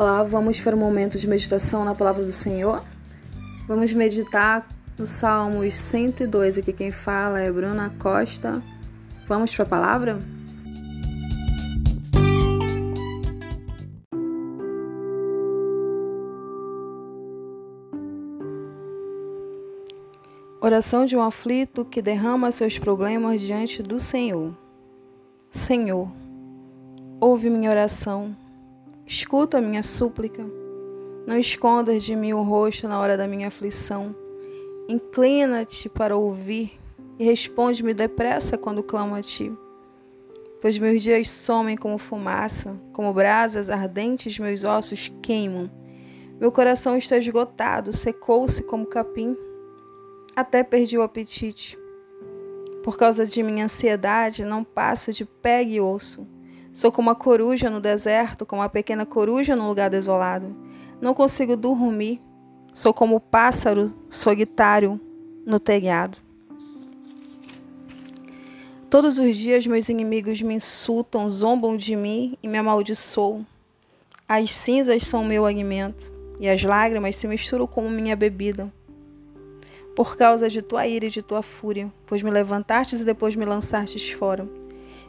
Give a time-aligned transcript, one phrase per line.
[0.00, 2.84] Olá, vamos para um momento de meditação na palavra do Senhor.
[3.66, 4.64] Vamos meditar
[4.96, 6.58] no Salmos 102.
[6.58, 8.62] Aqui quem fala é Bruna Costa.
[9.26, 10.20] Vamos para a palavra?
[20.60, 24.56] Oração de um aflito que derrama seus problemas diante do Senhor.
[25.50, 26.08] Senhor,
[27.20, 28.36] ouve minha oração
[29.10, 30.44] Escuta minha súplica.
[31.26, 34.14] Não escondas de mim o rosto na hora da minha aflição.
[34.86, 36.78] Inclina-te para ouvir
[37.18, 39.50] e responde-me depressa quando clamo a ti.
[40.60, 45.70] Pois meus dias somem como fumaça, como brasas ardentes meus ossos queimam.
[46.38, 49.34] Meu coração está esgotado, secou-se como capim.
[50.36, 51.78] Até perdi o apetite.
[52.84, 56.26] Por causa de minha ansiedade, não passo de pegue e osso.
[56.72, 60.54] Sou como a coruja no deserto, como a pequena coruja num lugar desolado.
[61.00, 62.20] Não consigo dormir.
[62.72, 65.00] Sou como o pássaro solitário
[65.44, 66.18] no telhado.
[68.90, 73.46] Todos os dias meus inimigos me insultam, zombam de mim e me amaldiçoam.
[74.26, 76.10] As cinzas são meu alimento
[76.40, 78.72] e as lágrimas se misturam como minha bebida.
[79.96, 83.44] Por causa de tua ira e de tua fúria, pois me levantastes e depois me
[83.44, 84.48] lançastes fora.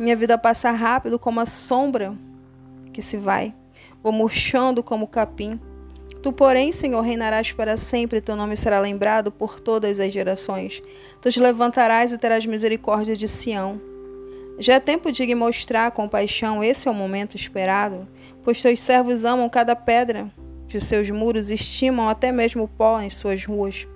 [0.00, 2.14] Minha vida passa rápido como a sombra
[2.90, 3.52] que se vai.
[4.02, 5.60] Vou murchando como capim.
[6.22, 10.80] Tu, porém, Senhor, reinarás para sempre, teu nome será lembrado por todas as gerações.
[11.20, 13.78] Tu te levantarás e terás misericórdia de Sião.
[14.58, 18.08] Já é tempo de lhe mostrar compaixão, esse é o momento esperado,
[18.42, 20.32] pois teus servos amam cada pedra
[20.66, 23.86] de seus muros, estimam até mesmo o pó em suas ruas.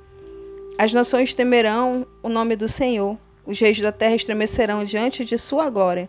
[0.79, 5.69] As nações temerão o nome do Senhor, os reis da terra estremecerão diante de sua
[5.71, 6.09] glória,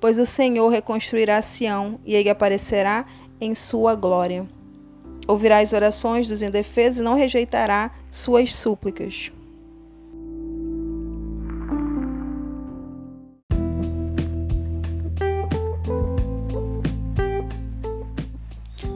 [0.00, 3.06] pois o Senhor reconstruirá Sião e ele aparecerá
[3.40, 4.46] em sua glória.
[5.26, 9.32] Ouvirá as orações dos indefesos e não rejeitará suas súplicas.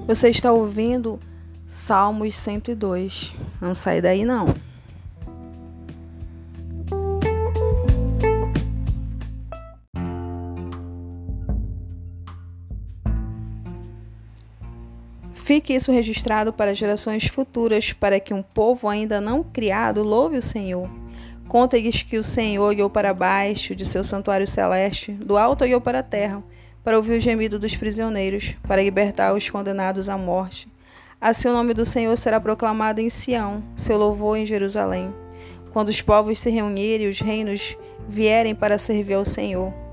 [0.06, 1.20] Você está ouvindo
[1.66, 3.34] Salmos 102.
[3.60, 4.54] Não sai daí não.
[15.48, 20.42] Fique isso registrado para gerações futuras, para que um povo ainda não criado louve o
[20.42, 20.90] Senhor.
[21.48, 26.00] Conta-lhes que o Senhor olhou para baixo de seu santuário celeste, do alto olhou para
[26.00, 26.44] a terra,
[26.84, 30.68] para ouvir o gemido dos prisioneiros, para libertar os condenados à morte.
[31.18, 35.14] Assim o nome do Senhor será proclamado em Sião, seu louvor em Jerusalém.
[35.72, 37.74] Quando os povos se reunirem e os reinos
[38.06, 39.87] vierem para servir ao Senhor.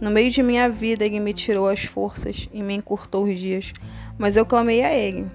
[0.00, 3.72] No meio de minha vida, ele me tirou as forças e me encurtou os dias.
[4.16, 5.26] Mas eu clamei a ele: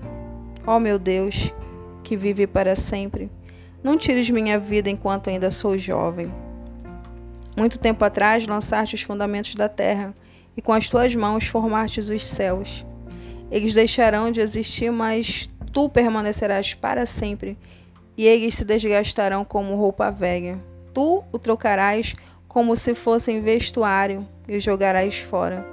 [0.65, 1.53] Ó oh, meu Deus,
[2.01, 3.29] que vive para sempre,
[3.83, 6.33] não tires minha vida enquanto ainda sou jovem.
[7.57, 10.15] Muito tempo atrás lançaste os fundamentos da terra,
[10.55, 12.85] e com as tuas mãos formaste os céus.
[13.51, 17.57] Eles deixarão de existir, mas tu permanecerás para sempre,
[18.17, 20.57] e eles se desgastarão como roupa velha.
[20.93, 22.15] Tu o trocarás
[22.47, 25.65] como se fossem vestuário e o jogarás fora.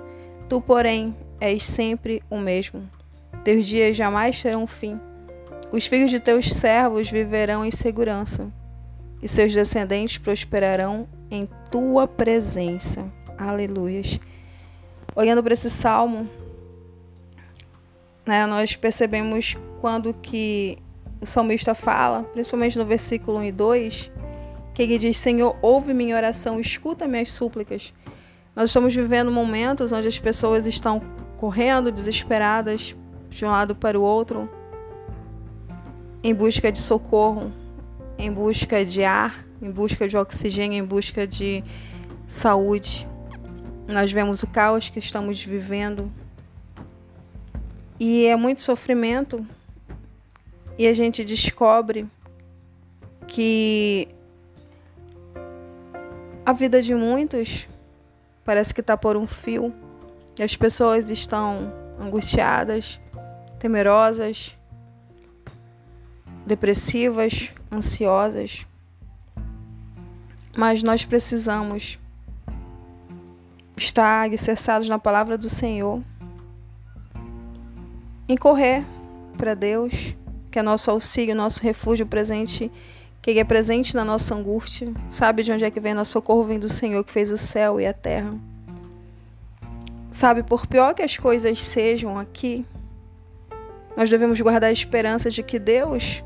[0.49, 2.89] Tu, porém, és sempre o mesmo.
[3.45, 5.01] Teus dias jamais terão fim.
[5.73, 8.53] Os filhos de teus servos viverão em segurança,
[9.23, 13.11] e seus descendentes prosperarão em tua presença.
[13.39, 14.19] Aleluias.
[15.15, 16.29] Olhando para esse salmo,
[18.27, 20.79] né, nós percebemos quando que
[21.21, 24.13] o salmista fala, principalmente no versículo 1 e 2,
[24.75, 27.93] que ele diz: Senhor, ouve minha oração, escuta minhas súplicas.
[28.55, 31.01] Nós estamos vivendo momentos onde as pessoas estão
[31.37, 32.97] correndo desesperadas
[33.29, 34.51] de um lado para o outro,
[36.23, 37.53] em busca de socorro,
[38.19, 41.65] em busca de ar, em busca de oxigênio, em busca de
[42.27, 43.09] saúde.
[43.87, 46.13] Nós vemos o caos que estamos vivendo
[47.99, 49.47] e é muito sofrimento.
[50.79, 52.07] E a gente descobre
[53.27, 54.09] que
[56.45, 57.69] a vida de muitos
[58.45, 59.75] parece que está por um fio
[60.39, 63.01] e as pessoas estão angustiadas,
[63.59, 64.57] temerosas,
[66.47, 68.67] depressivas, ansiosas.
[70.57, 71.99] Mas nós precisamos
[73.77, 76.03] estar alicerçados na palavra do Senhor,
[78.29, 78.85] em correr
[79.37, 80.15] para Deus,
[80.51, 82.71] que é nosso auxílio, nosso refúgio presente
[83.23, 86.59] que é presente na nossa angústia, sabe de onde é que vem nosso socorro, vem
[86.59, 88.35] do Senhor que fez o céu e a terra.
[90.11, 92.67] Sabe, por pior que as coisas sejam aqui,
[93.97, 96.25] Nós devemos guardar a esperança de que Deus,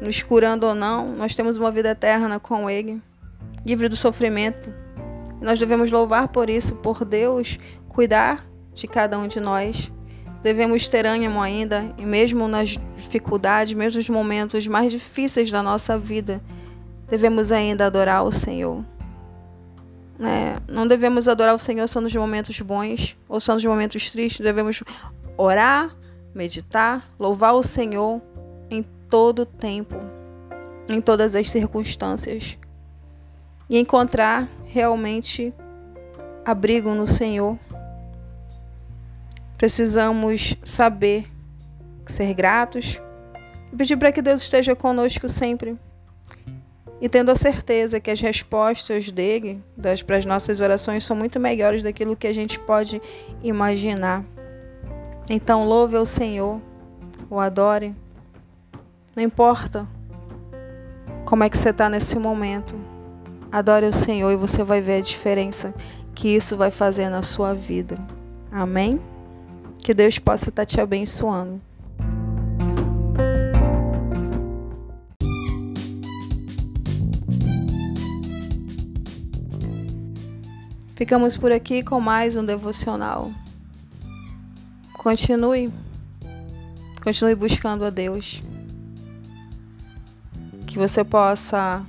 [0.00, 3.02] nos curando ou não, nós temos uma vida eterna com Ele,
[3.66, 4.72] livre do sofrimento.
[5.40, 7.58] Nós devemos louvar por isso, por Deus
[7.88, 9.92] cuidar de cada um de nós.
[10.42, 15.98] Devemos ter ânimo ainda, e mesmo nas dificuldades, mesmo nos momentos mais difíceis da nossa
[15.98, 16.40] vida,
[17.08, 18.84] devemos ainda adorar o Senhor.
[20.20, 24.44] É, não devemos adorar o Senhor só nos momentos bons ou só nos momentos tristes.
[24.44, 24.82] Devemos
[25.36, 25.94] orar,
[26.34, 28.20] meditar, louvar o Senhor
[28.70, 29.96] em todo o tempo,
[30.88, 32.58] em todas as circunstâncias
[33.68, 35.52] e encontrar realmente
[36.44, 37.58] abrigo no Senhor.
[39.58, 41.26] Precisamos saber
[42.06, 43.00] ser gratos
[43.72, 45.76] e pedir para que Deus esteja conosco sempre
[47.00, 49.62] e tendo a certeza que as respostas dele
[50.06, 53.02] para as nossas orações são muito melhores daquilo que a gente pode
[53.42, 54.24] imaginar.
[55.28, 56.60] Então louve ao Senhor,
[57.28, 57.94] o adore.
[59.14, 59.86] Não importa
[61.24, 62.74] como é que você está nesse momento.
[63.50, 65.74] Adore o Senhor e você vai ver a diferença
[66.14, 67.98] que isso vai fazer na sua vida.
[68.50, 69.00] Amém?
[69.88, 71.62] Que Deus possa estar te abençoando.
[80.94, 83.32] Ficamos por aqui com mais um devocional.
[84.92, 85.72] Continue,
[87.02, 88.42] continue buscando a Deus.
[90.66, 91.82] Que você possa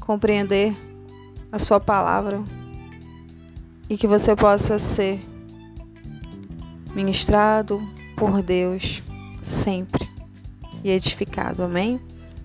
[0.00, 0.76] compreender
[1.50, 2.44] a Sua palavra
[3.88, 5.31] e que você possa ser
[6.94, 7.80] ministrado
[8.16, 9.02] por Deus
[9.42, 10.08] sempre
[10.84, 11.62] e edificado.
[11.62, 12.00] Amém?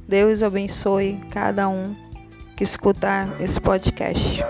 [0.08, 1.96] Deus abençoe cada um
[2.56, 4.44] que escutar esse podcast.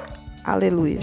[0.43, 0.99] Aleluia.